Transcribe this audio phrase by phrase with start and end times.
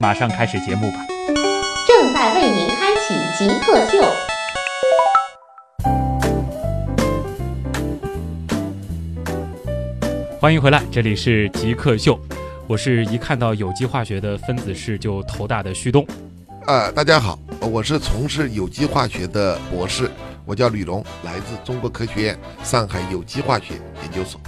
[0.00, 1.06] 马上开始节目吧。
[1.86, 4.02] 正在为您开启极客秀。
[10.40, 12.18] 欢迎回来，这里是极客秀，
[12.66, 16.06] 我是一看到有机化学的分子式就头大的旭东。
[16.64, 17.38] 啊，大家好，
[17.70, 20.10] 我是从事有机化学的博士，
[20.46, 24.40] 我叫吕龙，来自中国科学院上海有机化学研究所。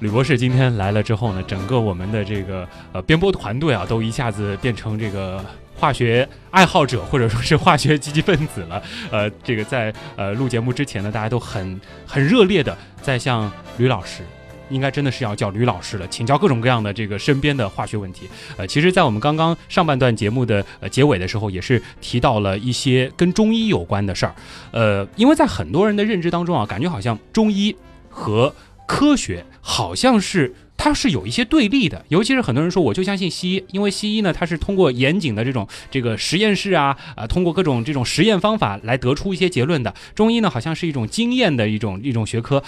[0.00, 8.82] 吕博士今天来了之后呢，整个我们的这个呃编播团队啊，都一下子变成这个化学爱好者或者说是化学积极分子了。
[9.10, 14.22] 呃，这个在呃录节目之前呢，大家都很 很热烈的在向吕老师。
[14.68, 18.28] 应该真的是要叫吕老师了，请教各种各样的这个身边的化学问题。
[18.56, 24.34] 呃，其实，在我们刚刚上半段节目的呃结尾的时候，也是提到了一些跟中医有关的事儿。
[24.72, 27.76] 呃，因为在很多人的认知当中啊，感觉好像中医
[28.10, 28.52] 和
[28.88, 32.06] 科学好像是它是有一些对立的。
[32.08, 39.92] 尤其是很多人说，我就相信西医，因为西医呢，它是通过严谨的这种这个实验室啊啊，通过各种这种实验方法来得出一些结论的。
[40.14, 42.62] 中医呢，好像是一种经验的一种一种学科。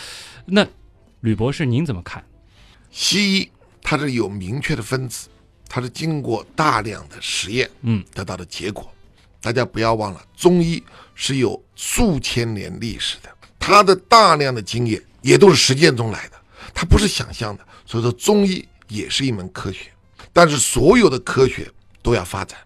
[0.47, 0.67] 那
[1.21, 2.25] 吕博士，您怎么看？
[2.91, 3.49] 西医
[3.81, 5.29] 它是有明确的分子，
[5.69, 8.91] 它是经过大量的实验，嗯，得到的结果。
[9.41, 10.83] 大家不要忘了，中医
[11.15, 16.38] 是有数千年历史的，它的大量的经验也都是实践中来的，
[16.79, 17.67] 它不是想象的。
[17.85, 19.91] 所以说，中医也是一门科学。
[20.33, 21.69] 但是，所有的科学
[22.01, 22.57] 都要发展，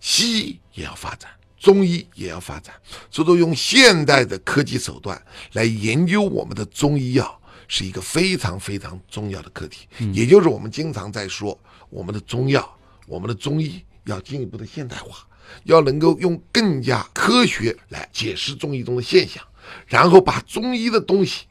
[0.00, 2.74] 西医也要发展，中医也要发展，
[3.12, 5.22] 所以说用现代的科技手段
[5.52, 7.40] 来研究我们的中医药。
[7.66, 15.26] 是一个非常非常重要的课题，也就是我们经常在说，我们的中药、我们的中医要进一步的现代化，
[15.64, 19.42] 要能够用更加科学来解释中医中的现象，
[19.86, 21.46] 然后把中医的东西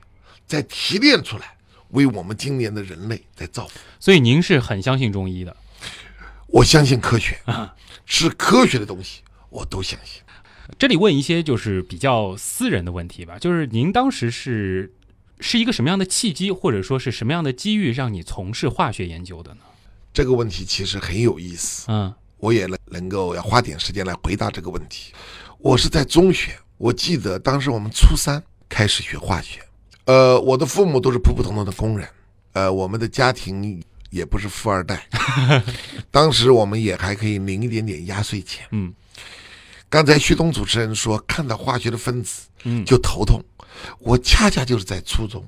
[0.45, 1.57] 再提炼出来，
[1.93, 3.79] 为我们今年的人类在造福。
[3.99, 5.55] 所以您是很相信中医的？
[6.47, 7.39] 我相信科学，
[8.05, 10.21] 是科学的东西，我都相信。
[10.77, 14.93] 这里问一些就是比较私人的问题吧，就是您当时是。
[15.39, 19.61] 是一个什么样的契机，或者说是什么样的机遇，让你从事化学研究的呢？
[20.13, 25.11] 这个问题其实很有意思，嗯，我也能能够要花点时间来回答这个问题。
[25.57, 29.59] 我是在中学，我记得当时我们初三开始学化学，
[30.05, 32.07] 呃，我的父母都是普普通通的工人，
[32.53, 35.07] 呃，我们的家庭也不是富二代，
[36.11, 38.93] 当时我们也还可以领一点点压岁钱，嗯。
[39.89, 43.39] 刚才旭东主持人说看到化学的分子，嗯，就头痛。
[43.99, 45.47] 我恰恰就是在初中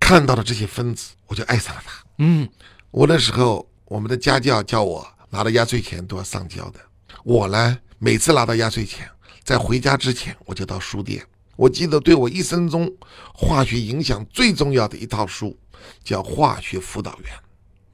[0.00, 1.92] 看到了这些分子，我就爱上了它。
[2.16, 2.48] 嗯，
[2.90, 6.80] 我那时候我们的家教叫我拿到压岁钱都要上交的。
[7.22, 9.06] 我呢，每次拿到压岁钱，
[9.44, 11.22] 在回家之前我就到书店。
[11.56, 12.92] 我记得对我一生中
[13.34, 15.58] 化学影响最重要的一套书
[16.04, 17.30] 叫《化学辅导员》。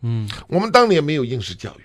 [0.02, 1.82] 嗯，我们当年没有应试教育。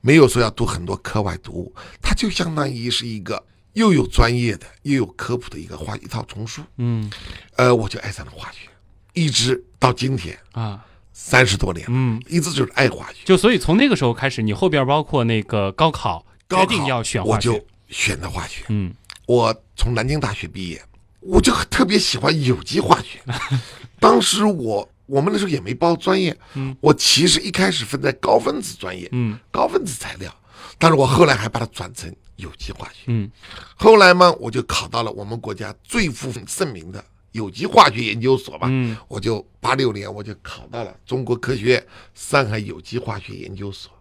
[0.00, 6.62] 没有说要读很多课外读物，它就相当于是一个又有专业的又有科普的一个化一套丛书。
[6.78, 7.10] 嗯，
[7.56, 8.68] 呃，我就爱上了化学，
[9.12, 13.18] 一直到今天啊，三十多年，嗯，一直就是爱化学。
[13.26, 18.64] 就所以从那个时候开始，你后边包括那个高考，决定要选化学，我就选的化学。
[18.68, 18.90] 嗯，
[19.26, 20.82] 我从南京大学毕业，
[21.24, 23.20] 我就特别喜欢有机化学。
[24.00, 24.88] 当时我。
[25.06, 30.34] 我们那时候也没报专业，嗯，我其实一开始分在高分子专业，嗯，高分子材料，
[30.78, 33.30] 但是我后来还把它转成有机化学，嗯，
[33.76, 43.92] 后来嘛，我就考到了我们国家最负盛名的有机化学研究所吧，嗯，我就八六年我就考到了中国科学院上海有机化学研究所，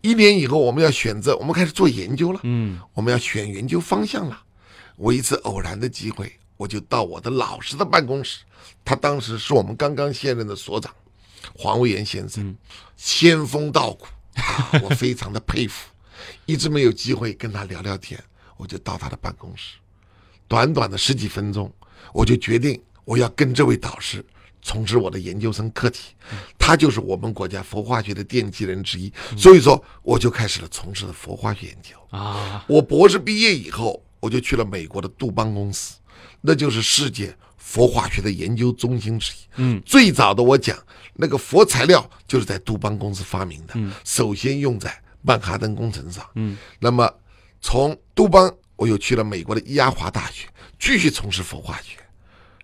[0.00, 4.42] 一年以后我们要选择，我们开始做研究了，嗯，我们要选研究方向了，
[4.96, 8.40] 我一次偶然的机会，我就到我的老师的办公室。
[8.84, 10.94] 他当时是我们刚刚现任的所长，
[11.56, 12.54] 黄维元先生，
[12.96, 14.06] 仙风道骨，
[14.82, 15.88] 我非常的佩服，
[16.44, 18.22] 一直没有机会跟他聊聊天，
[18.56, 19.76] 我就到他的办公室，
[20.46, 21.72] 短短的十几分钟，
[22.12, 24.24] 我就决定我要跟这位导师
[24.62, 26.14] 从事我的研究生课题，
[26.58, 32.64] 他就是我们国家佛化学的奠基人之一，所以说我就开始了从事的佛化学研究啊。
[32.66, 35.96] 我博士毕业以后，我就去了美国的杜邦公司，
[36.40, 37.36] 那就是世界。
[37.60, 39.36] 佛化学的研究中心之一。
[39.56, 40.74] 嗯，最早的我讲
[41.12, 43.74] 那个佛材料就是在杜邦公司发明的。
[43.76, 46.24] 嗯，首先用在曼哈顿工程上。
[46.36, 47.12] 嗯，那么
[47.60, 50.48] 从杜邦，我又去了美国的伊阿华大学，
[50.78, 51.98] 继续从事佛化学。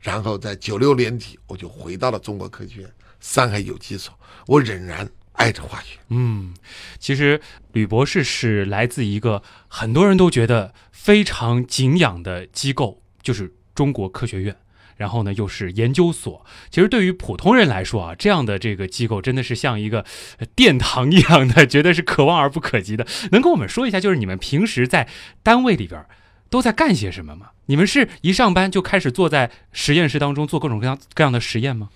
[0.01, 2.91] 然后在九六年底，我就回到了中国科学院
[3.21, 4.19] 上海有机所。
[4.47, 5.99] 我仍然爱着化学。
[6.09, 6.55] 嗯，
[6.99, 7.39] 其实
[7.73, 14.57] 吕博士是来自一个很多人都觉得非常敬仰的机构，就是中国科学院。
[14.97, 16.47] 然后呢，又是研究所。
[16.71, 20.05] 其实对于普通人来说啊，这样的这个机构真的是像一个
[20.55, 23.05] 殿堂一样的，觉得是可望而不可及的。
[23.33, 25.09] 能跟我们说一下，就是你们平时在
[25.43, 26.07] 单位里边
[26.49, 27.49] 都在干些什么吗？
[27.67, 31.89] 你们是一上班就开始坐在实验室当中做各种各样各样的实验吗？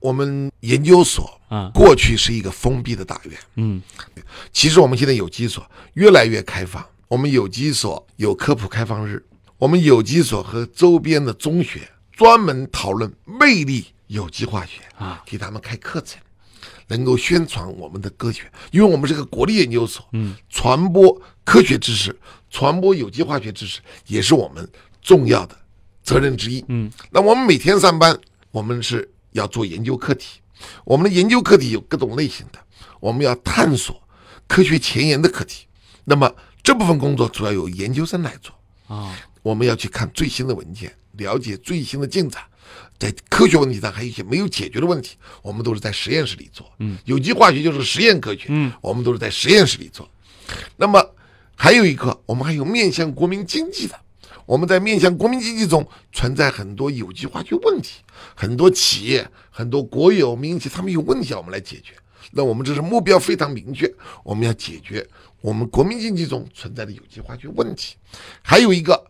[0.00, 3.38] 我们研究所啊，过去是一个封闭的大院。
[3.54, 3.80] 嗯，
[4.52, 6.84] 其实我们现在有机所越来越开放。
[7.08, 9.24] 我们有机所有科普开放日，
[9.64, 16.20] 我们有机所和周边的中学专门讨论魅力有机化学啊，给他们开课程，
[16.88, 18.42] 能够宣传我们的科学。
[18.72, 22.14] 因为我们是个国立研究所，嗯，传播科学知识、
[22.50, 24.70] 传播有机化学知识也是我们
[25.00, 25.56] 重要的
[26.02, 26.62] 责任之一。
[26.68, 28.14] 嗯，那我们每天上班，
[28.50, 30.40] 我们是要做研究课题。
[30.84, 32.58] 我们的研究课题有各种类型的，
[33.00, 33.98] 我们要探索
[34.46, 35.64] 科学前沿的课题。
[36.04, 36.30] 那么
[36.62, 38.54] 这部分工作主要由研究生来做
[38.94, 42.42] 啊，我们要去看最新的文件，了解最新的进展。
[42.98, 46.66] 在科学问题上还有一些没有解决的问题，我们都是在实验室里做。
[46.78, 48.46] 嗯，有机化学就是实验科学。
[48.48, 50.08] 嗯，我们都是在实验室里做。
[50.76, 51.14] 那么
[51.54, 54.00] 还有一个，我们还有面向国民经济的。
[54.46, 58.00] 我们在面向国民经济中存在很多有机化学问题，
[58.34, 61.94] 很多企业、很多国有民企他们有问题，我们来解决。
[62.32, 63.92] 那我们这是目标非常明确，
[64.22, 65.06] 我们要解决
[65.40, 67.96] 我们国民经济中存在的有机化学问题。
[68.42, 69.02] 还有一个，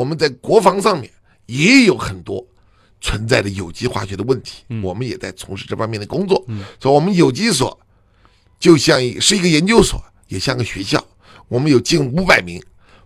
[0.00, 1.10] 我们在国防上面
[1.44, 2.42] 也有很多
[3.02, 6.42] 存在的有机化学的问题，我们也在从事这方面的工作。
[6.80, 7.78] 所以，我们有机所
[8.58, 11.06] 就像一是一个研究所，也像个学校。
[11.48, 12.62] 我们有近五百名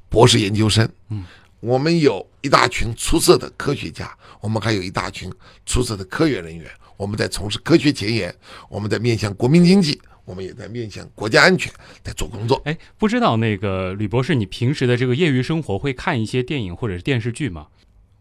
[0.08, 1.24] 博士研究生，嗯，
[1.58, 5.28] 我们有一大群出色的科学家，我们还有一大群
[5.66, 6.70] 出色的科研人员。
[6.96, 8.32] 我们在从事科学前沿，
[8.68, 11.72] 我们在面向国民经济，我们也在面向国家安全
[12.02, 12.60] 在做工作。
[12.64, 17.66] 哎，不知道那个吕博士，你平时的这个业余生活会看一些电影或者是电视剧吗？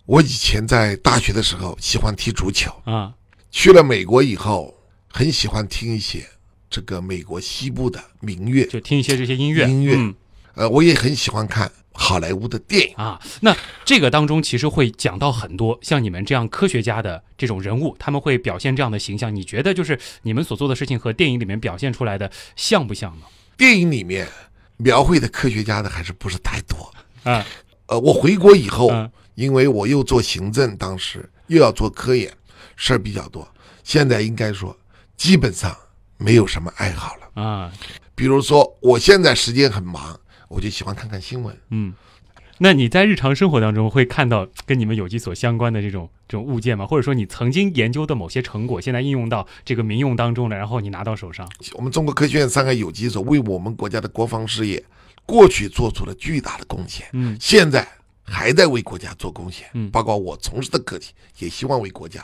[0.05, 3.13] 我以前在大学的时候喜欢踢足球，啊，
[3.51, 4.75] 去了美国以后，
[5.07, 6.25] 很喜欢听一些
[6.69, 9.95] 这个美国西部的民乐，就听一些这些音乐，音乐。
[9.97, 10.13] 嗯。
[10.55, 12.95] 呃，我也很喜欢看好莱坞的电影。
[12.95, 13.55] 啊，那
[13.85, 19.33] 这个当中其实会讲到很多像你们这样科学家的这种人物，他们会表现这样的形象。
[19.33, 23.25] 你觉得就是你们所做的事情和电影里面表现出来的像不像呢？
[23.55, 24.27] 电影里面
[24.77, 26.93] 描绘的科学家的还是不是太多。
[27.23, 27.45] 啊，
[27.85, 32.31] 呃，我回国以后，嗯因为我又做行政，当时又要做科研，
[32.75, 33.47] 事儿比较多。
[33.83, 34.77] 现在应该说，
[35.17, 35.75] 基本上
[36.17, 37.41] 没有什么爱好了。
[37.41, 37.71] 啊，
[38.13, 40.19] 比如说，我现在时间很忙，
[40.53, 41.57] 我就喜欢看看新闻。
[41.69, 41.93] 嗯。
[42.59, 46.85] 那你在日常生活当中会看到跟你们有机所相关的这种这种物件吗？
[46.85, 51.49] 或者说你曾经研究的某些成果，现在应用到这个民用当中了，然后你拿到手上？
[51.73, 54.81] 我们中国科学院上海有机所为我们国家的国防事业
[55.25, 57.85] 过去做出了巨大的贡献，嗯现在
[58.21, 59.67] 还在为国家做贡献。
[59.73, 62.23] 嗯包括我从事的课题，也希望为国家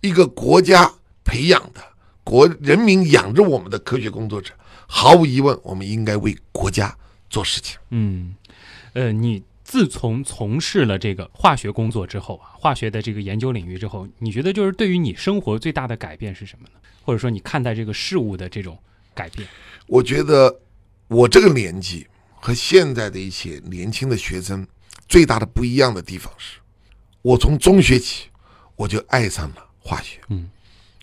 [0.00, 0.92] 一个国家
[1.24, 1.80] 培养的
[2.24, 4.52] 国人民养着我们的科学工作者，
[4.88, 6.94] 毫无疑问，我们应该为国家
[7.34, 7.76] 做事情。
[7.90, 8.34] 嗯，
[8.92, 16.78] 呃，你自从从事了这个化学工作之后啊，化学的这个研究领域之后，你觉得就是对于你生活最大的改变是什么呢？
[17.02, 18.78] 或者说你看待这个事物的这种
[19.14, 19.48] 改变？
[19.86, 20.60] 我觉得
[21.08, 22.06] 我这个年纪
[22.40, 24.66] 和现在的一些年轻的学生
[25.08, 26.58] 最大的不一样的地方是，
[27.22, 28.28] 我从中学起
[28.76, 30.48] 我就爱上了化学，嗯，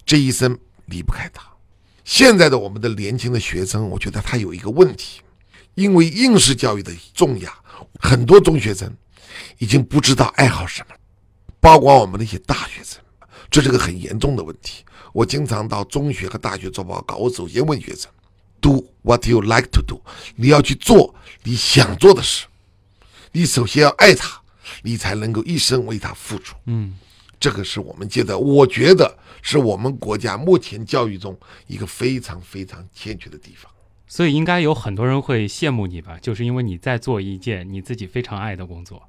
[0.06, 1.44] 这一生离不开它。
[2.04, 5.22] 现在的我们的年轻的学生，我觉得他有一个问题，
[5.76, 7.54] 因为应试教育的重压，
[8.00, 8.92] 很多中学生
[9.58, 10.96] 已经不知道爱好什么，
[11.60, 13.00] 包括我们那些大学生，
[13.50, 14.84] 这是个很严重的问题。
[15.14, 18.10] 我经常到中学和大学做报告，我首先问学生
[18.60, 20.02] ：Do what you like to do？
[20.36, 21.14] 你要去做
[21.44, 22.46] 你想做的事，
[23.32, 24.42] 你首先要爱他，
[24.84, 26.56] 你才能够一生为他付出。
[26.66, 26.98] 嗯
[27.40, 31.36] 这个是我们觉得，我觉得是我们国家目前教育中
[31.66, 33.72] 一个非常非常欠缺的地方。
[34.12, 36.18] 所以应该有很多人会羡慕你吧？
[36.22, 39.02] 就是因为你在做一件你自己非常爱的工作。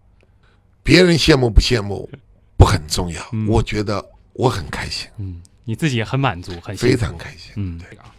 [0.85, 2.09] 别人羡慕不羡慕
[2.57, 7.53] 不很重要，嗯我觉得我很开心，嗯，你自己也很满足，很非常开心。
[7.57, 8.15] 嗯，对啊。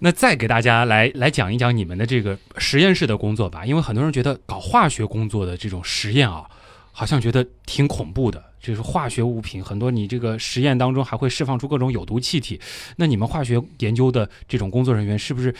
[0.00, 6.44] 那再给大家来来讲一讲你们的这个实验室的工作吧，因为很多人觉得搞化学工作的这种实验啊，
[6.92, 12.60] 好像觉得挺恐怖的，就是化学物品很多，你这个实验当中还会释放出各种有毒气体。
[12.96, 15.54] 那你们化学研究的这种工作人员，是不是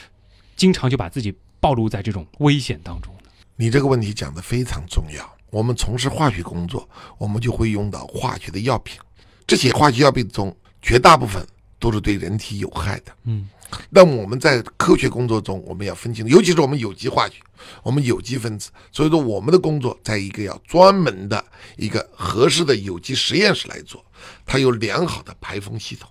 [0.57, 3.31] 经常就把自己暴露在这种危险当中呢？
[3.57, 5.37] 你这个问题讲的非常重要。
[5.51, 8.99] 我们从事化学工作，我们就会用到化学的药品，
[9.47, 11.45] 这些化学药品中绝大部分
[11.79, 13.13] 都是对人体有害的。
[13.25, 13.49] 嗯，
[13.91, 17.35] 那我们在科学工作中，我们要分清楚，尤其是我们有机化学，
[17.83, 21.45] 我们有机分子，所以说我们的工作在一个要专门的
[21.77, 24.05] 一个合适的有机实验室来做，
[24.45, 26.09] 它有良好的排风系统，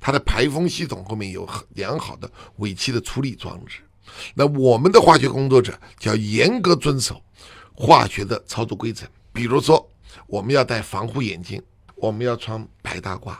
[0.00, 3.78] 它的排风系统后面有良好的尾气的处理装置。
[4.34, 7.22] 那我们的化学工作者就要严格遵守
[7.74, 9.88] 化学的操作规程，比如说
[10.26, 11.62] 我们要戴防护眼镜，
[11.94, 13.34] 我们要穿白大褂。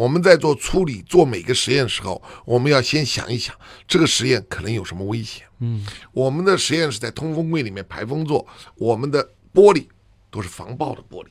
[0.00, 3.54] 我们在做处理、做每个实验时候，我们要先想一想
[3.86, 5.44] 这个实验可能有什么危险。
[5.58, 9.86] 嗯，我们的实验室在通风柜里面排风做，我们的玻璃
[10.30, 11.26] 都是防爆的玻璃。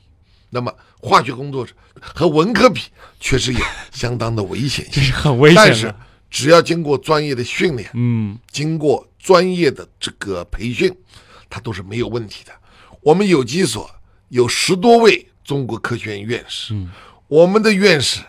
[0.51, 0.71] 那么
[1.01, 2.81] 化学工作者和文科比，
[3.19, 3.59] 确实有
[3.91, 5.91] 相当的危险性， 这是很危险但是。
[6.29, 10.95] 只要经过专业的训练，嗯经过专业的这个培训，
[11.49, 12.51] 它都是没有问题的。
[13.01, 13.89] 我们有机所
[14.27, 16.91] 有十多位中国科学院院士，嗯
[17.27, 18.19] 我们的院士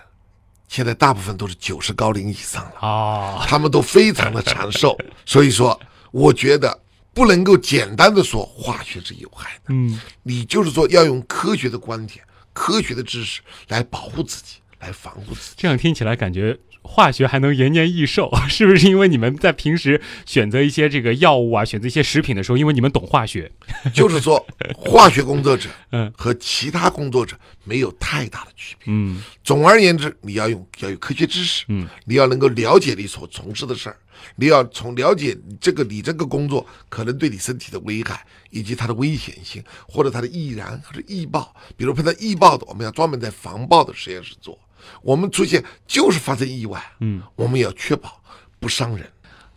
[0.70, 4.96] 现在大部分都是九十高龄以上了，啊，他们都非常的长寿。
[5.26, 5.78] 所以说，
[6.12, 6.80] 我觉得
[7.12, 10.00] 不能够简单的说化学是有害的，嗯。
[10.22, 15.54] 你就是说要用科学的观点、科学的知识来保护自己，来防护自己。
[15.56, 18.87] 这样听起来感觉化学还能延年益寿， 是不是？
[18.88, 23.50] 因为你们在平时选择一些这个药物啊，选择一些食品的时候，因为你们懂化学，
[23.94, 24.44] 就是说，
[24.75, 28.87] 化学工作者 嗯和其他工作者没有太大的区别。
[28.88, 33.96] 嗯总而言之，你要用要有科学知识，嗯，你要能够了解你所从事的事儿，
[34.37, 41.54] 你要从了解这个你这个工作可能对你身体的危害以及它的危险性，或者它的易燃或者易爆。
[41.76, 44.58] 比如碰到易爆的，我们要专门在防爆的实验室做。
[45.02, 47.22] 我们出现就是发生意外，嗯。
[47.37, 48.22] 我们要确保
[48.58, 49.06] 不伤人。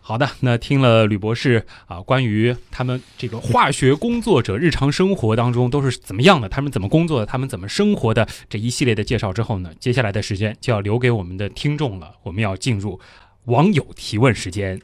[0.06, 13.00] 好的，那听了吕博士啊，关于他们这个化学工作者日常生活当中都是怎么样的，他们怎么工作的，他们怎么生活的这一系列的介绍之后呢，接下来的时间就要留给我们的听众了，我们要进入
[13.46, 14.78] 网友提问时间。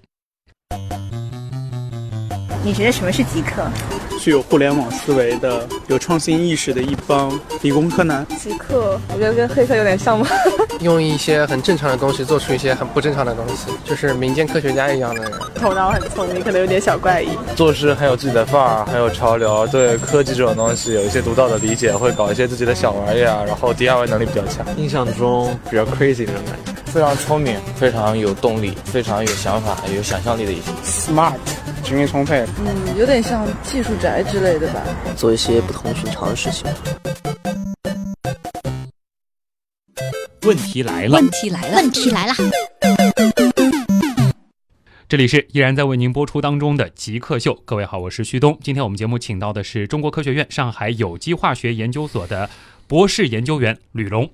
[2.64, 3.70] 你觉得什么是极客？
[4.20, 8.26] 具有互联网思维的、有创新意识的一帮理工科男。
[8.38, 10.26] 极客，我觉得跟黑客有点像吗？
[10.80, 15.32] 用一些很正常的东西做出一些很不正常的东西，就是民间科学家一样的人。
[15.54, 17.30] 头脑很聪明，可能有点小怪异。
[17.56, 24.66] 做事很有自己的范儿，很有潮流，对科技这种东西有一些独到的理解，会搞一些自己的小玩意儿，然后 DIY 能力比较强。
[24.76, 30.72] 印象中比较 crazy 这种感觉，非常聪明，非常有动力，非常有想法、有想象力的一些。
[30.82, 31.38] smart，
[31.84, 32.44] 精力充沛。
[32.58, 34.82] 嗯，有点像技术宅之类的吧。
[35.16, 36.66] 做一些不同寻常的事情。
[40.42, 42.34] 问题来了，问题来了，问题来了。
[45.08, 47.54] 这里是依然在为您播出当中的极客秀。
[47.64, 48.58] 各位好，我是旭东。
[48.64, 52.50] 今天我们节目请到的是中国科学院上海有机化学研究所的
[52.88, 54.28] 博士研究员吕龙。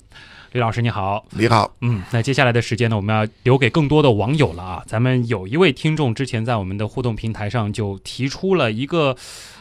[0.53, 4.83] 吕老师你好，你好，嗯，那接下来的时间呢，我们要留给更多的网友了啊。
[4.87, 9.17] 咱们有一位听众之前在我们的互动平台上就提出了一个，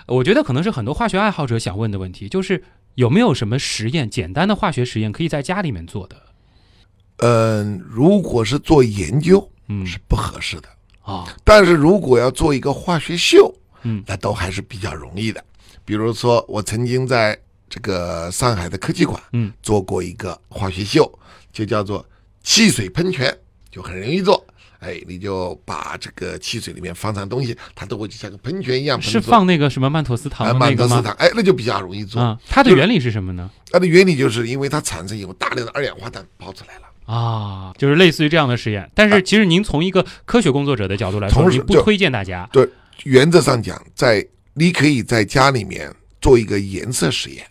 [0.08, 2.64] 我觉得可能是很多化学爱好者想问的问题，就是
[2.94, 6.16] 有没有什么实验，简单的化学实验可以在家里面做的？
[7.18, 10.70] 嗯，如果是做研究嗯是不合适的，
[11.02, 15.44] 啊，但是如果要做一个化学秀，嗯那都还是比较容易的。
[15.84, 17.38] 比如说，我曾经在
[17.76, 21.12] 这个上海的科技馆，嗯，做过一个化学秀，
[21.52, 22.06] 就叫做
[22.42, 23.38] 汽水喷泉，
[23.70, 24.42] 就很容易做。
[24.80, 30.58] 哎，你就把这个汽水里面放上东西，它都会就像个喷泉一样喷是放那个什么曼妥思糖？
[30.58, 32.22] 曼妥斯糖，哎，那就比较容易做。
[32.22, 33.52] 啊，它的原理是什么呢？
[33.70, 37.14] 它的原理就是因为它产生以后，大量的二氧化碳跑出来了。
[37.14, 38.90] 啊，就是类似于这样的实验。
[38.96, 42.48] 但是其实您从一个科学工作者的角度来说，同时就您不推荐大家。
[42.54, 42.66] 对，
[43.04, 47.46] 原则上讲，在你可以在家里面做一个颜色实验。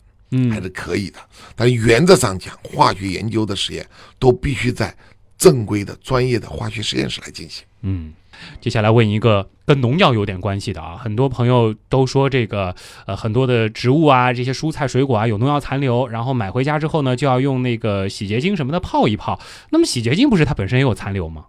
[0.51, 1.19] 还嗯是可以的。
[1.55, 3.87] 但原则上讲，化学研究的实验
[4.19, 4.95] 都必须在
[5.37, 7.65] 正规的、专业的化学实验室来进行。
[7.83, 8.13] 嗯，
[8.61, 12.75] 接下来问一个跟农药有点关系的啊，很多朋友都说这个
[13.07, 19.39] 呃很多的植物啊，这些蔬菜水果啊有农药残留，然后买回家之后呢，就要用那个洗洁精什么的泡一泡。
[19.71, 21.45] 那么洗洁精不是它本身也有残留吗？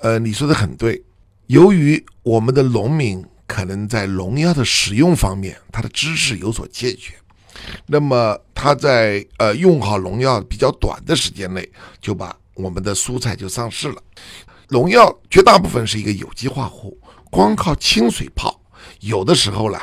[0.00, 1.02] 呃，你说的很对。
[1.46, 7.14] 由于我们的农民可能在农药的使用方面，他的知识有所欠缺，
[7.86, 11.68] 那么他在呃用好农药比较短的时间内，
[12.00, 14.02] 就把我们的蔬菜就上市了。
[14.68, 18.60] 农药绝大部分是一个有机化合物，光靠清水泡，
[19.00, 19.78] 有的时候呢，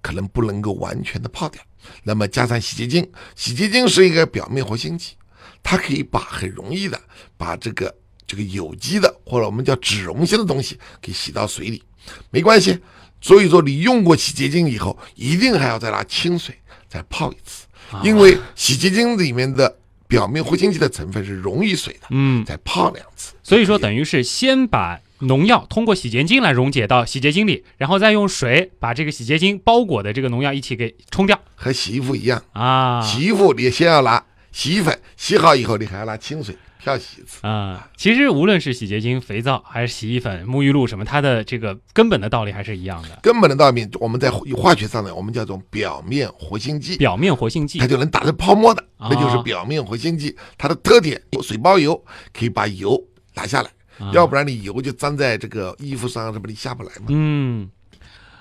[0.00, 1.60] 可能不能够完全的泡掉。
[2.04, 5.16] 那么加上洗洁精，洗洁精是一个表面活性剂，
[5.62, 7.00] 它可以把很容易的
[7.36, 7.92] 把这个
[8.26, 11.82] 这个有机的或者我们叫脂溶性的东西给洗到水里，
[12.30, 12.78] 没关系。
[13.20, 16.56] 所以说你用过洗洁精以后，一定还要再拿清水
[16.88, 18.00] 再泡一次，啊。
[18.02, 19.76] 因为洗洁精里面的
[20.06, 23.34] 表面活性剂的成分是溶于水的，嗯，再泡两次。
[23.42, 31.38] 所以说等于是先把农药通过洗洁精来溶解到洗洁精里，然后再用水把这个洗洁精包裹的这个农药一起给冲掉。
[31.54, 33.02] 和洗衣服一样，啊。
[33.02, 34.24] 洗衣服你先要拿
[34.58, 37.46] 洗衣粉，洗好以后你还要拿清水漂洗一次。
[37.46, 37.88] 啊。
[37.96, 43.20] 其实无论是洗洁精、肥皂还是洗衣粉、沐浴露什么，它的这个根本的道理还是一样的。
[43.22, 50.36] 根本的道理，我们在化学上呢，我们叫做表面活性剂，表面活性剂它就能打成泡沫的，啊那就是表面活性剂。
[50.56, 52.04] 它的特点有水包油，
[52.36, 53.00] 可以把油
[53.34, 53.70] 拿下来，
[54.04, 57.06] 啊要不然你油就粘在这个衣服上，这不你下不来嘛。
[57.10, 57.70] 嗯，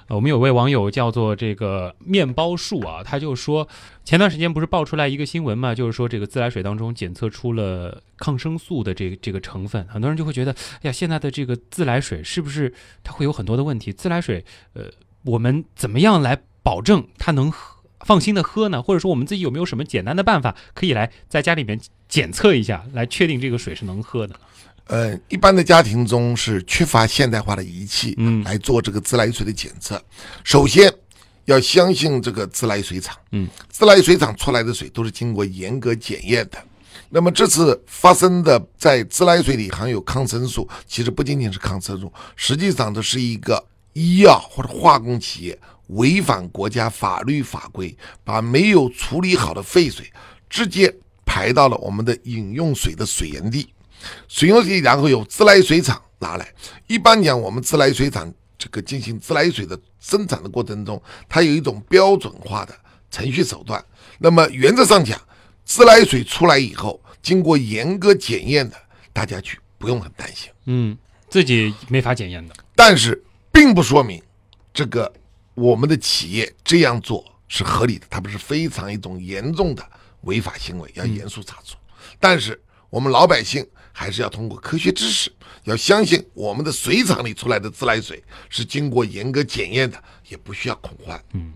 [0.09, 3.67] 我们有位网友叫做这个面包树啊，他就说，
[4.03, 12.73] 前段时间不是爆出来一个新闻嘛，就是说这个自来水当中检测出了抗生素的这个这个成分，很多人就会觉得，哎呀，现在的这个自来水是不是
[13.03, 13.91] 它会有很多的问题？
[13.91, 14.85] 自来水，呃，
[15.23, 17.75] 我们怎么样来保证它能喝？
[18.01, 24.39] 放心的喝呢，或者说我们自己有没有什么简单的办法可以来在家里面检测一下，来确定这个水是能喝的？
[24.87, 30.01] 呃，一般的家庭中是缺乏现代化的仪器，嗯来做这个自来水的检测。
[30.43, 30.93] 首先
[31.45, 36.57] 要相信这个自来水厂，嗯，自来水厂出来的水都是经过严格检验的。
[37.09, 43.63] 那么这次发生的在自来水里含有抗生素，其实不仅仅是抗生素，实际上这是一个
[43.93, 50.11] 医药或者化工企业违反国家法律法规，把没有处理好的废水
[50.49, 50.93] 直接
[51.25, 53.69] 排到了我们的饮用水的水源地。
[54.27, 56.53] 水用水，然后由自来水厂拿来。
[56.87, 62.73] 一般讲，我们自来水厂这个进行自来水的生产的过程中，它有一种标准化的
[63.11, 63.83] 程序手段。
[64.19, 65.19] 那么原则上讲，
[65.63, 68.75] 自来水出来以后，经过严格检验的，
[69.13, 70.49] 大家去不用很担心。
[70.65, 70.97] 嗯，
[71.29, 72.55] 自己没法检验的。
[72.75, 74.21] 但是并不说明
[74.73, 75.11] 这个
[75.55, 79.83] 我们的企业这样做是合理的，它不是非常一种严重的
[80.21, 81.75] 违法行为，要严肃查处。
[82.19, 83.65] 但是我们老百姓
[83.99, 85.31] 还是要通过科学知识，
[85.63, 89.97] 要相信我们的水厂里出来的自来水是经过严格检验的，
[90.29, 91.19] 也不需要恐慌。
[91.33, 91.53] 嗯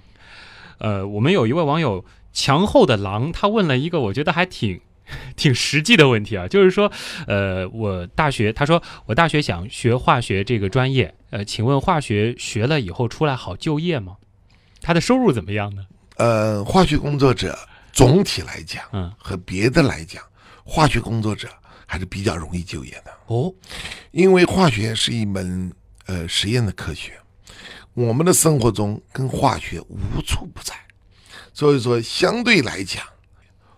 [0.80, 4.82] 呃，我们有一位网友墙后的狼，他问了一个我觉得还挺
[5.38, 6.92] 挺实际的问题啊，就是说，
[7.28, 14.18] 呃，我大学，他说我大学想学化学这个专业，呃，请问化学学了以后出来好就业吗？
[14.82, 15.86] 他的收入怎么样呢？
[16.16, 17.56] 呃，化学工作者
[17.94, 20.24] 总体来讲，嗯，和别的来讲，
[20.64, 21.48] 化学工作者
[21.92, 23.12] 还是比较容易就业的。
[23.26, 23.54] 哦，
[24.12, 25.70] 因为化学是一门
[26.06, 27.20] 呃实验的科学，
[27.94, 30.74] 我们的生活中跟化学无处不在，
[31.54, 33.04] 所以说相对来讲，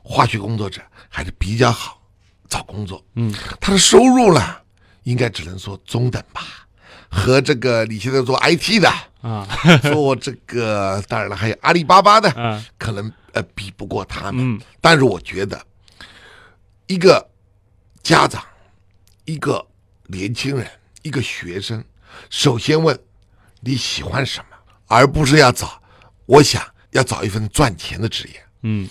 [0.03, 1.99] 化学工作者还是比较好
[2.47, 3.03] 找工作。
[3.15, 4.57] 嗯，他的收入呢，
[5.05, 6.67] 应该只能说中等吧，
[7.09, 8.87] 和这个你现在做 IT 的
[9.27, 9.47] 啊，
[9.91, 14.53] 做这个当然了，还有阿里巴巴的，嗯可能呃比不过他们。
[14.55, 14.61] 嗯。
[14.79, 15.59] 但是我觉得，
[16.85, 17.27] 一个
[18.03, 18.43] 家长，
[19.23, 19.65] 一个
[20.07, 20.69] 年轻人，
[21.03, 21.81] 一个学生，
[22.29, 22.97] 首先问
[23.61, 25.81] 你喜欢什么，而不是要找，
[26.25, 26.61] 我想
[26.91, 28.45] 要找一份赚钱的职业。
[28.63, 28.87] 嗯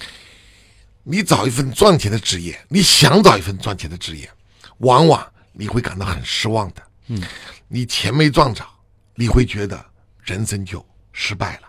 [1.04, 4.30] 你找一份赚钱的职业，你想找一份赚钱的职业，
[4.78, 6.82] 往往你会感到很失望的。
[7.08, 7.20] 嗯，
[7.68, 8.64] 你钱没赚着，
[9.16, 9.84] 你会觉得
[10.22, 11.68] 人生就失败了。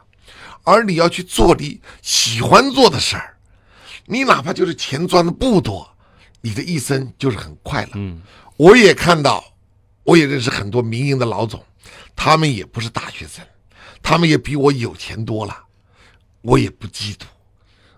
[0.63, 3.35] 而你要去做你喜欢做的事儿，
[4.05, 5.92] 你哪怕就是钱赚的不多，
[6.43, 7.91] 你的一生就是很快乐。
[7.95, 8.21] 嗯
[8.55, 9.43] 我也看到，
[10.03, 11.65] 我也认识很多民营的老总，
[12.15, 13.43] 他们也不是大学生，
[14.01, 15.57] 他们也比我有钱多了，
[16.41, 17.23] 我也不嫉妒。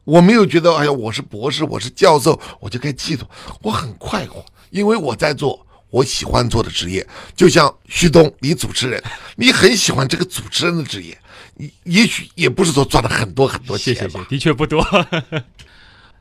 [0.06, 3.24] 我没有觉得，哎呀，我是博士，我是教授，我就该嫉妒。
[3.62, 7.06] 我很快活，因为我在做我喜欢做的职业。
[7.36, 9.04] 就像旭东，你主持人，
[9.36, 11.18] 你很喜欢这个主持人的职业，
[11.56, 14.00] 你也许也不是说赚了很多很多钱吧。
[14.00, 14.82] 谢谢谢，的确不多。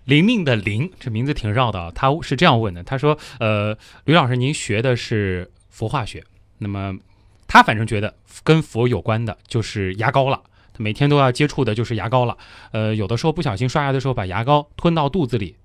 [0.05, 1.91] 玲玲的玲，这名字挺绕的啊。
[1.95, 6.23] 他是这样问的，他说：“呃，吕老师，您学的是佛化学，
[6.59, 6.95] 那么
[7.47, 12.37] 他反正觉得跟佛有关的就是牙膏了，他每天都要接触的就是牙膏了。
[12.73, 15.57] 呃，有的时候不小心刷牙的时候把牙膏吞到肚子里，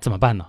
[0.00, 0.46] 怎么办呢？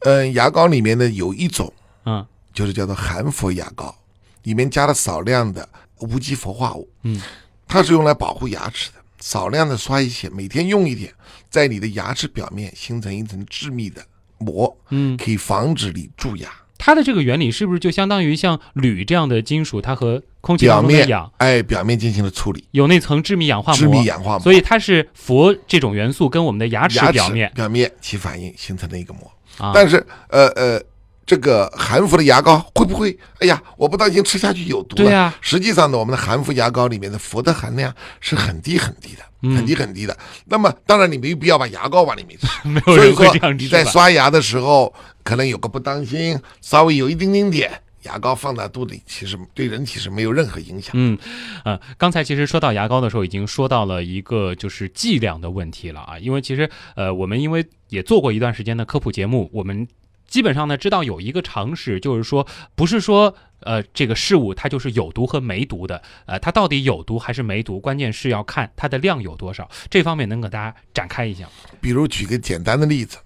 [0.00, 1.72] 嗯，牙膏里面呢有一种
[2.04, 3.94] 嗯就是叫做含氟牙膏，
[4.42, 5.68] 里面加了少量的
[6.00, 7.20] 无机氟化物，嗯，
[7.66, 8.97] 它是用来保护牙齿的。
[9.20, 11.12] 少量的刷一些，每天用一点，
[11.50, 14.02] 在你的牙齿表面形成一层致密的
[14.38, 16.48] 膜，嗯，可以防止你蛀牙。
[16.80, 21.32] 它的这个原理是不是就相当于像铝这样的金属，它和空气表面当中的氧？
[21.38, 27.50] 哎，表面进行了处理，有那层致密氧化膜，致密氧化膜，所以它是氟这种元素跟我们的牙齿表面。
[27.52, 29.30] 表面起反应形成了一个膜。
[29.58, 29.96] 啊，但是
[30.28, 30.80] 呃呃，
[31.28, 33.14] 这个含氟的牙膏会不会？
[33.40, 35.04] 哎呀，我不当心吃下去有毒了。
[35.04, 40.16] 对呀实际上呢，我们的含氟牙膏里面的氟的含量是很低很低的，嗯很低很低的。
[40.46, 43.84] 那么当然你没必要把牙膏往里面吃， 没有所以人会说你在？
[43.84, 44.90] 刷牙的时候，
[45.22, 47.70] 可能有个不当心，稍微有一丁丁点
[48.04, 50.92] 牙膏放在肚里，其实对人体是没有任何影响。
[50.94, 51.18] 嗯，
[51.64, 59.86] 呃，刚才其实说到牙膏的时候，已经说到了一个就是剂量的问题了啊，因为其实呃，我们因为也做过一段时间的科普节目，我们
[60.28, 71.50] 基本上呢知道有一个常识，就是说不是说呃这个事物它就是有毒和没毒的，呃，它到底有毒还是没毒，关键是要看它的量有多少，这方面能给大家展开一下吗？
[71.80, 73.16] 比如举个简单的例子，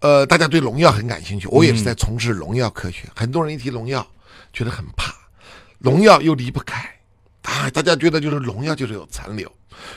[0.00, 3.08] 呃，大家对农药很感兴趣，我也是在从事农药科学。
[3.14, 4.04] 很多人一提农药，
[4.52, 5.14] 觉得很怕，
[5.78, 6.82] 农药又离不开，
[7.42, 9.50] 啊，大家觉得就是农药就是有残留。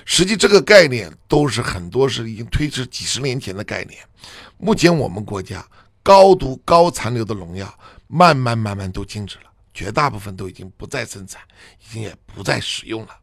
[0.03, 3.97] 实际这个概念都是很多是已经推迟几十年前的概念。
[4.57, 5.65] 目前我们国家
[6.09, 7.71] 高毒高残留的农药
[8.07, 9.43] 慢慢慢慢都禁止了，
[9.75, 11.39] 绝大部分都已经不再生产，
[11.79, 13.15] 已经也不再使用了。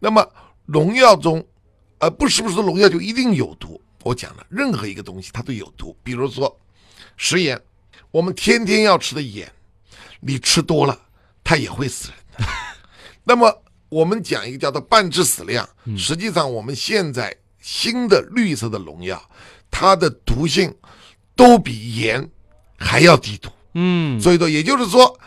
[0.00, 0.28] 那么
[0.64, 1.46] 农药中，
[1.98, 3.80] 呃，不是不是农药就一定有毒？
[4.02, 5.96] 我讲了，任何一个东西它都有毒。
[6.02, 6.60] 比如说
[7.16, 7.56] 食盐，
[8.10, 9.48] 我们天天要吃的盐，
[10.18, 11.00] 你吃多了，
[11.44, 12.52] 它也会死人的。
[13.22, 19.22] 那么我们讲一个叫做半致死量，实际上我们现在新的绿色的农药，
[19.70, 20.74] 它的毒性
[21.36, 22.28] 都比盐
[22.76, 23.50] 还要低毒。
[23.74, 25.18] 嗯，所以说，也就是说，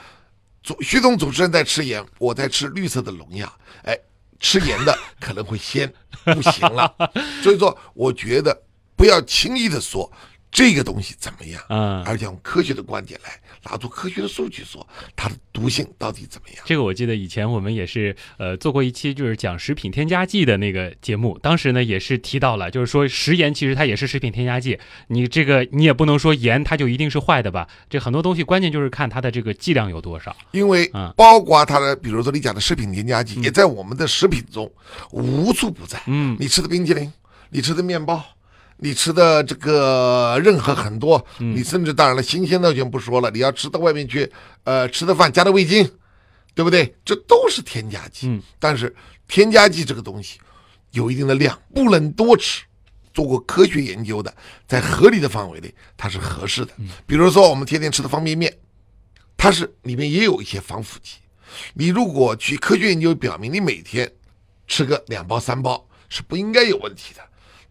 [0.64, 3.52] 主徐总主持人在吃盐，我在吃绿色的农药，
[3.84, 3.98] 哎，
[4.40, 5.92] 吃盐的可能会先
[6.24, 6.94] 不行了。
[7.44, 8.58] 所以说，我觉得
[8.96, 10.10] 不要轻易的说
[10.52, 13.32] 这个东西怎么样，嗯而且用科学的观点来
[13.70, 16.64] 拿出科学的数据说它的毒性到底怎么样。
[16.66, 27.68] 这个我记得以前我们也是呃做过一期就是讲食品添加剂的那个节目，当时呢也是提到了，就是说食盐其实它也是食品添加剂，你这个你也不能说盐它就一定是坏的吧？
[27.90, 30.36] 这很多东西关键就是看它的这个剂量有多少。
[30.52, 34.72] 因为嗯包括它的，比如说你讲的食品添加剂，也在我们的食品中
[35.12, 36.02] 无处不在。
[36.08, 37.12] 嗯你吃的冰淇淋，
[37.50, 38.24] 你吃的面包，
[38.78, 44.32] 你吃的这个任何很多，嗯你甚至当然了，新鲜的就不说了，你要吃到外面去，
[44.64, 45.90] 呃，吃的饭加的味精，
[46.54, 46.96] 对不对？
[47.04, 48.28] 这都是添加剂。
[48.28, 48.96] 嗯但是
[49.28, 50.40] 添加剂这个东西
[50.92, 52.64] 有一定的量，不能多吃。
[53.14, 54.32] 做过科学研究的，
[54.68, 56.72] 在合理的范围内，它是合适的。
[57.08, 58.56] 比如说我们天天吃的方便面，
[59.36, 61.16] 它是里面也有一些防腐剂。
[61.74, 64.08] 你如果去科学研究表明，你每天
[64.68, 67.27] 吃个两包三包是不应该有问题的。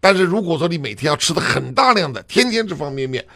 [0.06, 3.26] 但是如果说你每天要吃的很大量的，天天吃方便面，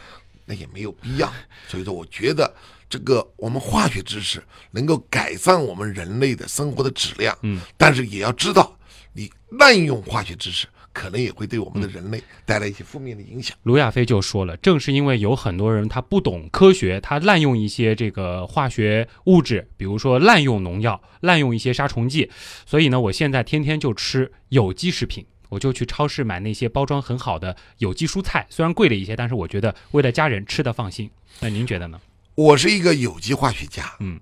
[0.45, 1.29] 那也没有必要。
[1.67, 2.49] 所以说，我觉得
[2.89, 8.73] 这个我们化学知识能够改善我们人类的生活的质量，嗯，但是也要知道，
[9.11, 9.29] 你
[9.59, 13.57] 滥用化学知识，可能也会对我们的人类带来一些负面的影响。
[13.63, 22.31] 卢亚飞就说了，正是因为有很多人他不懂科学，他滥用一些这个化学物质，比如说滥用农药、滥用一些杀虫剂，
[22.65, 25.25] 所以呢，我现在天天就吃有机食品。
[25.51, 31.11] 我就去超市买那些包装很好的有机蔬菜，虽然贵了一些，但是我觉得为了家人吃的放心。
[31.41, 31.99] 那您觉得呢？
[32.35, 34.17] 我是一个有机化学家，嗯，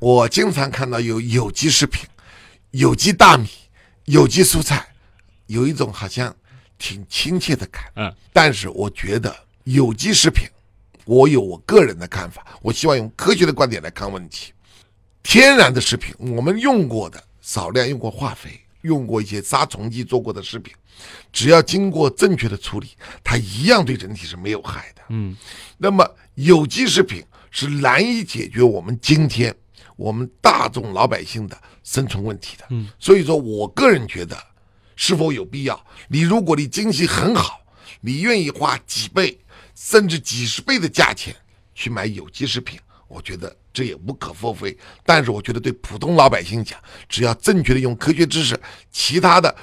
[0.00, 2.04] 我经常看到有有机食品、
[2.72, 3.48] 有机大米、
[4.06, 4.84] 有机蔬菜，
[5.46, 6.34] 有一种好像
[6.76, 7.84] 挺亲切的感。
[7.94, 9.32] 嗯，但是我觉得
[9.62, 10.48] 有机食品，
[11.04, 14.52] 我有我个人的看法，我希望用科学的观点来看问题。
[15.22, 20.72] 天然的食品，我们用过的少量用过化肥、用过一些杀虫剂做过的食品，
[21.32, 22.90] 只要经过正确的处理，
[23.22, 25.02] 它一样对人体是没有害的。
[25.08, 25.34] 嗯，
[25.78, 29.54] 那么有机食品是难以解决我们今天
[29.96, 32.66] 我们大众老百姓的生存问题的。
[32.70, 34.36] 嗯，所以说我个人觉得，
[34.96, 35.86] 是否有必要？
[36.08, 37.60] 你如果你经济很好，
[38.02, 39.38] 你愿意花几倍
[39.74, 41.34] 甚至几十倍的价钱
[41.74, 44.76] 去买有机食品，我觉得这也无可厚非。
[45.04, 48.58] 但是我觉得对普通老百姓讲，只要正确的用科学知识，
[48.90, 49.54] 其他的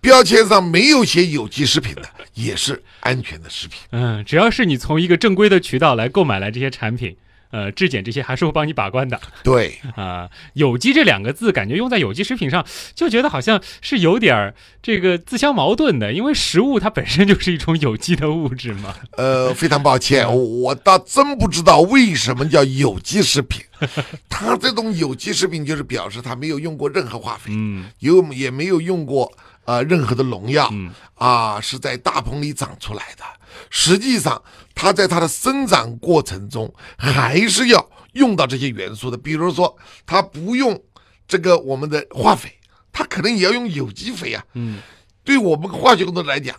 [0.00, 3.80] 标签上没有写有机食品的， 也是安全的食品。
[3.90, 7.16] 嗯，只要是你从一个正规的渠道来购买来这些产品，
[7.50, 9.20] 呃，质检这些还是会帮你把关的。
[9.42, 18.94] 对，啊、有机这两个字，感觉用在有机食品上，就觉得好像是有点儿这个自相矛盾的，因为食物它本身就是一种有机的物质嘛。
[19.16, 23.62] 呃，非常抱歉，我我倒真不知道为什么叫有机食品。
[24.28, 29.32] 它这种有机食品就是表示它没有用过任何化肥，嗯有也没有用过
[29.64, 33.24] 呃任何的农药，嗯啊，是在大棚里长出来的。
[33.68, 34.42] 实际上，
[34.74, 39.16] 它在它的生长过程中还是要用到这些元素的。
[39.16, 40.80] 比如说，它不用
[41.26, 42.52] 这个我们的化肥，
[42.92, 44.44] 它可能也要用有机肥啊。
[44.54, 44.80] 嗯，
[45.24, 46.56] 对我们化学工作者来讲，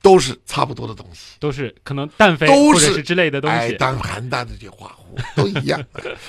[0.00, 1.36] 都是差不多的东西。
[1.38, 3.76] 都是可能氮肥都是之类的东哎，西。
[3.76, 4.88] 氮含氮的这些化
[5.34, 5.82] 都一样。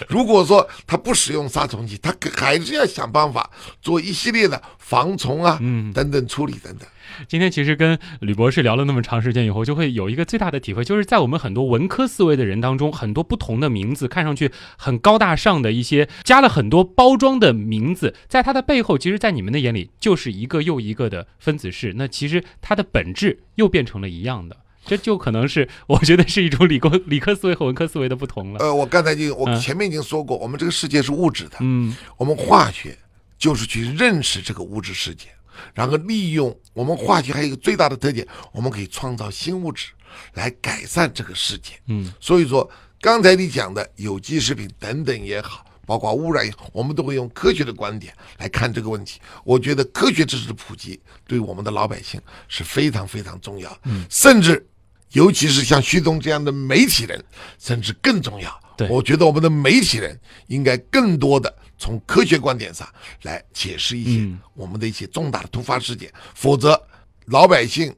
[0.07, 3.49] 如果说他不使用杀虫剂，他还是要想办法
[3.81, 6.87] 做一系列的防虫啊，嗯等等处理等等。
[7.27, 21.93] 今天其实跟吕博士聊了那么长时间以后，就会有一个最大的体会，就是在我们很多文科思维的人当中，很多不同的名字看上去很高大上的一些，加了很多包装的名字，在它的背后，其实，在你们的眼里，就是一个又一个的分子式。
[21.97, 24.55] 那其实它的本质又变成了一样的。
[24.89, 28.59] 这就可能是我觉得是一种理工理科思维和文科思维的不同了。
[28.59, 32.97] 呃，我刚才就我嗯前面已经说过，我们这个世界是物质的，嗯我们化学
[33.37, 35.27] 就是去认识这个物质世界，
[35.75, 39.91] 然后利用我们化学还有一个最大的特点，我们可以创造新物质
[40.33, 41.73] 来改善这个世界。
[41.85, 42.67] 嗯所以说，
[42.99, 49.19] 刚才你讲的有机食品等等也好，包括污染也好，我们都会用科学的观点来看这个问题。
[49.43, 54.67] 我觉得科学知识的普及对我们的老百姓是非常非常重要，嗯，甚至
[55.11, 57.23] 尤其是像旭东这样的媒体人，
[57.57, 58.59] 甚至更重要。
[58.77, 60.17] 对我觉得我们的媒体人
[60.47, 62.87] 应该更多的从科学观点上
[63.23, 66.81] 来解释一些嗯我们的一些重大的突发事件，否则
[67.25, 67.93] 老百姓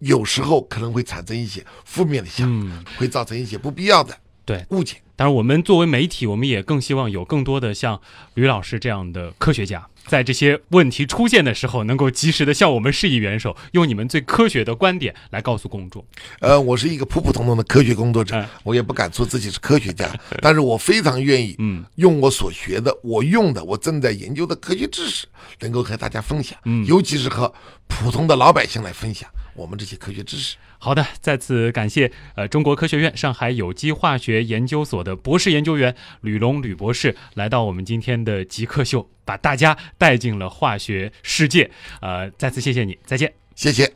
[0.00, 2.76] 有时候可能会产生一些负面的想法。
[2.76, 4.14] 嗯，会造成一些不必要的
[4.48, 4.64] 对。
[4.70, 4.96] 误解。
[5.14, 8.00] 当然，我们作为媒体，我们也更希望有更多的像
[8.34, 16.04] 吕老师这样的科学家，在这些问题出现的时候，能够及时的向我们示意援手，用你们最科学的观点来告诉公众。
[16.38, 20.08] 呃，我是一个普普通通的科学工作者，嗯我也不敢说自己是科学家，
[20.40, 25.26] 但是我非常愿意嗯用我所学的、我用的、我正在研究的科学知识，
[25.58, 27.52] 能够和大家分享，嗯尤其是和
[27.88, 30.56] 普通的老百姓来分享我们这些科学知识。
[30.78, 41.68] 好的，再次感谢呃中国科学院上海有机化学研究所的博士研究员吕龙吕博士来到我们今天的极客秀，把大家带进了化学世界。
[42.00, 43.32] 呃，再次谢谢你，再见。
[43.56, 43.92] 谢谢。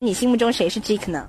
[0.00, 1.28] 你心目中谁是 Jake 呢？